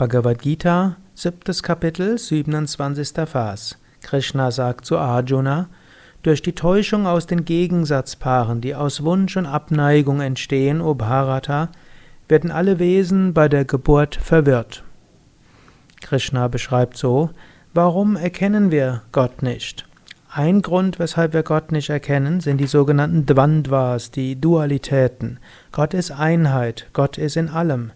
Bhagavad 0.00 0.40
Gita, 0.40 0.96
siebtes 1.12 1.62
Kapitel, 1.62 2.16
27. 2.16 3.28
Vers. 3.28 3.76
Krishna 4.00 4.50
sagt 4.50 4.86
zu 4.86 4.96
Arjuna, 4.96 5.68
durch 6.22 6.40
die 6.40 6.54
Täuschung 6.54 7.06
aus 7.06 7.26
den 7.26 7.44
Gegensatzpaaren, 7.44 8.62
die 8.62 8.74
aus 8.74 9.04
Wunsch 9.04 9.36
und 9.36 9.44
Abneigung 9.44 10.22
entstehen, 10.22 10.80
O 10.80 10.94
Bharata, 10.94 11.68
werden 12.28 12.50
alle 12.50 12.78
Wesen 12.78 13.34
bei 13.34 13.46
der 13.50 13.66
Geburt 13.66 14.14
verwirrt. 14.16 14.84
Krishna 16.00 16.48
beschreibt 16.48 16.96
so, 16.96 17.28
warum 17.74 18.16
erkennen 18.16 18.70
wir 18.70 19.02
Gott 19.12 19.42
nicht? 19.42 19.86
Ein 20.32 20.62
Grund, 20.62 20.98
weshalb 20.98 21.34
wir 21.34 21.42
Gott 21.42 21.72
nicht 21.72 21.90
erkennen, 21.90 22.40
sind 22.40 22.56
die 22.56 22.68
sogenannten 22.68 23.26
Dvandvas, 23.26 24.10
die 24.10 24.40
Dualitäten. 24.40 25.40
Gott 25.72 25.92
ist 25.92 26.10
Einheit, 26.10 26.86
Gott 26.94 27.18
ist 27.18 27.36
in 27.36 27.50
allem. 27.50 27.92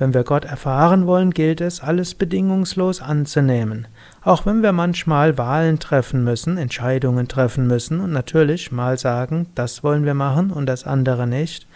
Wenn 0.00 0.14
wir 0.14 0.24
Gott 0.24 0.46
erfahren 0.46 1.06
wollen, 1.06 1.30
gilt 1.30 1.60
es, 1.60 1.82
alles 1.82 2.14
bedingungslos 2.14 3.02
anzunehmen. 3.02 3.86
Auch 4.22 4.46
wenn 4.46 4.62
wir 4.62 4.72
manchmal 4.72 5.36
Wahlen 5.36 5.78
treffen 5.78 6.24
müssen, 6.24 6.56
Entscheidungen 6.56 7.28
treffen 7.28 7.66
müssen 7.66 8.00
und 8.00 8.10
natürlich 8.10 8.72
mal 8.72 8.96
sagen, 8.96 9.48
das 9.54 9.84
wollen 9.84 10.06
wir 10.06 10.14
machen 10.14 10.52
und 10.52 10.64
das 10.64 10.84
andere 10.84 11.26
nicht, 11.26 11.66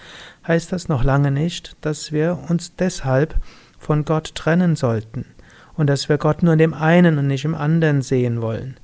heißt 0.48 0.72
das 0.72 0.88
noch 0.88 1.04
lange 1.04 1.30
nicht, 1.30 1.76
dass 1.82 2.12
wir 2.12 2.38
uns 2.48 2.74
deshalb 2.76 3.34
von 3.78 4.06
Gott 4.06 4.34
trennen 4.34 4.74
sollten 4.74 5.26
und 5.74 5.90
dass 5.90 6.08
wir 6.08 6.16
Gott 6.16 6.42
nur 6.42 6.54
in 6.54 6.58
dem 6.58 6.72
einen 6.72 7.18
und 7.18 7.26
nicht 7.26 7.44
im 7.44 7.54
anderen 7.54 8.00
sehen 8.00 8.40
wollen. 8.40 8.78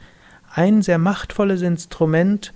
Ein 0.53 0.83
sehr 0.83 0.99
machtvolles 0.99 1.63
Instrument, 1.63 2.53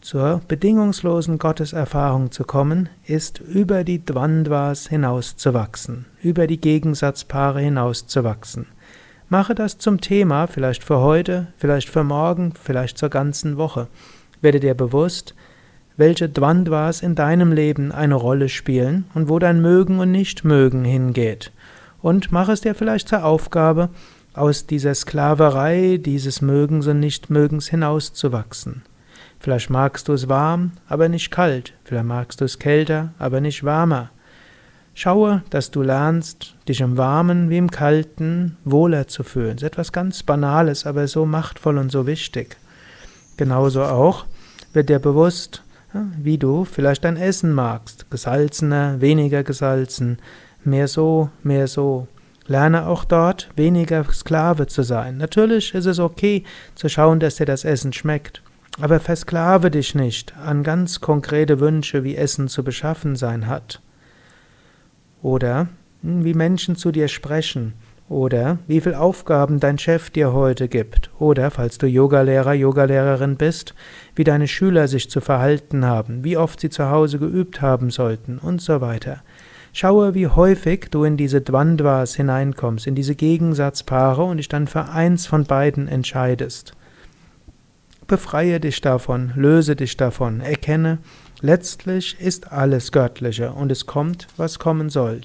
zur 0.00 0.40
bedingungslosen 0.46 1.38
Gotteserfahrung 1.38 2.30
zu 2.30 2.44
kommen, 2.44 2.88
ist 3.04 3.40
über 3.40 3.84
die 3.84 4.04
Dvandvas 4.04 4.88
hinauszuwachsen, 4.88 6.06
über 6.22 6.46
die 6.46 6.60
Gegensatzpaare 6.60 7.60
hinauszuwachsen. 7.60 8.66
Mache 9.28 9.54
das 9.54 9.78
zum 9.78 10.00
Thema, 10.00 10.46
vielleicht 10.46 10.84
für 10.84 11.00
heute, 11.00 11.48
vielleicht 11.56 11.88
für 11.88 12.04
morgen, 12.04 12.52
vielleicht 12.52 12.98
zur 12.98 13.08
ganzen 13.08 13.56
Woche. 13.56 13.88
Werde 14.40 14.60
dir 14.60 14.74
bewusst, 14.74 15.34
welche 15.96 16.28
Dvandvas 16.28 17.02
in 17.02 17.14
deinem 17.14 17.52
Leben 17.52 17.90
eine 17.90 18.14
Rolle 18.14 18.48
spielen 18.48 19.06
und 19.14 19.28
wo 19.28 19.38
dein 19.38 19.60
Mögen 19.60 19.98
und 19.98 20.12
Nichtmögen 20.12 20.84
hingeht. 20.84 21.52
Und 22.02 22.30
mach 22.30 22.48
es 22.48 22.60
dir 22.60 22.74
vielleicht 22.74 23.08
zur 23.08 23.24
Aufgabe, 23.24 23.88
aus 24.34 24.66
dieser 24.66 24.94
Sklaverei 24.94 25.96
dieses 25.96 26.42
Mögens 26.42 26.86
und 26.86 27.00
Nichtmögens 27.00 27.68
hinauszuwachsen. 27.68 28.82
Vielleicht 29.46 29.70
magst 29.70 30.08
du 30.08 30.12
es 30.12 30.28
warm, 30.28 30.72
aber 30.88 31.08
nicht 31.08 31.30
kalt. 31.30 31.72
Vielleicht 31.84 32.04
magst 32.04 32.40
du 32.40 32.44
es 32.44 32.58
kälter, 32.58 33.10
aber 33.16 33.40
nicht 33.40 33.62
warmer. 33.62 34.10
Schaue, 34.92 35.44
dass 35.50 35.70
du 35.70 35.82
lernst, 35.82 36.56
dich 36.68 36.80
im 36.80 36.96
Warmen 36.96 37.48
wie 37.48 37.58
im 37.58 37.70
Kalten 37.70 38.56
wohler 38.64 39.06
zu 39.06 39.22
fühlen. 39.22 39.52
Das 39.52 39.62
ist 39.62 39.68
etwas 39.68 39.92
ganz 39.92 40.24
Banales, 40.24 40.84
aber 40.84 41.06
so 41.06 41.26
machtvoll 41.26 41.78
und 41.78 41.92
so 41.92 42.08
wichtig. 42.08 42.56
Genauso 43.36 43.84
auch 43.84 44.24
wird 44.72 44.88
dir 44.88 44.98
bewusst, 44.98 45.62
wie 46.18 46.38
du 46.38 46.64
vielleicht 46.64 47.04
dein 47.04 47.16
Essen 47.16 47.52
magst. 47.52 48.10
Gesalzener, 48.10 49.00
weniger 49.00 49.44
gesalzen, 49.44 50.18
mehr 50.64 50.88
so, 50.88 51.30
mehr 51.44 51.68
so. 51.68 52.08
Lerne 52.48 52.88
auch 52.88 53.04
dort 53.04 53.48
weniger 53.54 54.02
Sklave 54.12 54.66
zu 54.66 54.82
sein. 54.82 55.18
Natürlich 55.18 55.72
ist 55.72 55.86
es 55.86 56.00
okay 56.00 56.42
zu 56.74 56.88
schauen, 56.88 57.20
dass 57.20 57.36
dir 57.36 57.46
das 57.46 57.64
Essen 57.64 57.92
schmeckt. 57.92 58.42
Aber 58.80 59.00
versklave 59.00 59.70
dich 59.70 59.94
nicht 59.94 60.36
an 60.36 60.62
ganz 60.62 61.00
konkrete 61.00 61.60
Wünsche, 61.60 62.04
wie 62.04 62.16
Essen 62.16 62.48
zu 62.48 62.62
beschaffen 62.62 63.16
sein 63.16 63.46
hat. 63.46 63.80
Oder 65.22 65.68
hm, 66.02 66.24
wie 66.24 66.34
Menschen 66.34 66.76
zu 66.76 66.92
dir 66.92 67.08
sprechen. 67.08 67.72
Oder 68.08 68.58
wie 68.68 68.80
viele 68.80 69.00
Aufgaben 69.00 69.58
dein 69.58 69.78
Chef 69.78 70.10
dir 70.10 70.32
heute 70.32 70.68
gibt. 70.68 71.10
Oder, 71.18 71.50
falls 71.50 71.78
du 71.78 71.88
Yogalehrer, 71.88 72.52
Yogalehrerin 72.52 73.36
bist, 73.36 73.74
wie 74.14 74.22
deine 74.22 74.46
Schüler 74.46 74.86
sich 74.86 75.10
zu 75.10 75.20
verhalten 75.20 75.84
haben, 75.84 76.22
wie 76.22 76.36
oft 76.36 76.60
sie 76.60 76.70
zu 76.70 76.88
Hause 76.88 77.18
geübt 77.18 77.62
haben 77.62 77.90
sollten 77.90 78.38
und 78.38 78.60
so 78.60 78.80
weiter. 78.80 79.22
Schaue, 79.72 80.14
wie 80.14 80.28
häufig 80.28 80.86
du 80.90 81.02
in 81.02 81.16
diese 81.16 81.40
Dvandvas 81.40 82.14
hineinkommst, 82.14 82.86
in 82.86 82.94
diese 82.94 83.16
Gegensatzpaare 83.16 84.22
und 84.22 84.36
dich 84.36 84.48
dann 84.48 84.68
für 84.68 84.88
eins 84.88 85.26
von 85.26 85.44
beiden 85.44 85.88
entscheidest. 85.88 86.74
Befreie 88.06 88.60
dich 88.60 88.80
davon, 88.80 89.32
löse 89.34 89.74
dich 89.74 89.96
davon, 89.96 90.40
erkenne, 90.40 90.98
letztlich 91.40 92.20
ist 92.20 92.52
alles 92.52 92.92
Göttliche 92.92 93.52
und 93.52 93.72
es 93.72 93.86
kommt, 93.86 94.28
was 94.36 94.60
kommen 94.60 94.90
soll. 94.90 95.22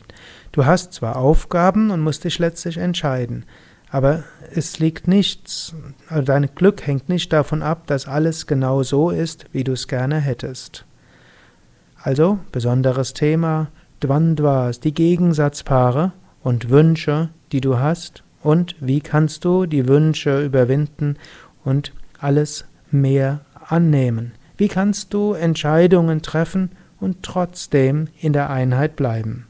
Du 0.52 0.66
hast 0.66 0.94
zwar 0.94 1.18
Aufgaben 1.18 1.91
und 1.91 2.02
musst 2.02 2.24
dich 2.24 2.40
letztlich 2.40 2.78
entscheiden, 2.78 3.46
aber 3.91 4.24
es 4.52 4.80
liegt 4.80 5.08
nichts, 5.08 5.75
also 6.09 6.24
dein 6.24 6.50
Glück 6.56 6.88
hängt 6.88 7.08
nicht 7.08 7.31
davon 7.31 7.62
ab, 7.62 7.86
dass 7.86 8.08
alles 8.08 8.47
genau 8.47 8.81
so 8.81 9.12
ist, 9.12 9.46
wie 9.52 9.64
du 9.64 9.74
es 9.74 9.88
gerne 9.88 10.20
hättest. 10.20 10.86
Also, 12.02 12.40
besonderes 12.52 13.14
Thema, 13.14 13.68
Dvandvas, 14.02 14.80
die 14.80 14.94
Gegensatzpaare 14.94 16.14
und 16.41 16.72
Wünsche, 16.72 17.30
die 17.52 17.62
du 17.62 17.78
hast, 17.78 18.24
und 18.41 18.75
wie 18.80 19.02
kannst 19.02 19.46
du 19.46 19.68
die 19.68 19.88
Wünsche 19.88 20.44
überwinden 20.44 21.18
und 21.64 21.94
alles 22.18 22.66
mehr 22.94 23.41
annehmen? 23.68 24.34
Wie 24.57 24.68
kannst 24.68 25.13
du 25.13 25.34
Entscheidungen 25.34 26.22
treffen 26.22 26.72
und 27.00 27.24
trotzdem 27.24 28.07
in 28.19 28.34
der 28.34 28.50
Einheit 28.50 28.96
bleiben? 28.96 29.47